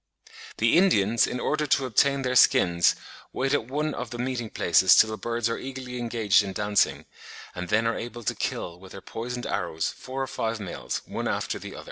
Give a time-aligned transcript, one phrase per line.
[0.57, 2.95] The Indians, in order to obtain their skins,
[3.33, 7.05] wait at one of the meeting places till the birds are eagerly engaged in dancing,
[7.53, 11.27] and then are able to kill with their poisoned arrows four or five males, one
[11.27, 11.79] after the other.